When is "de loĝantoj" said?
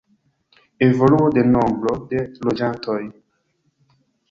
2.15-2.99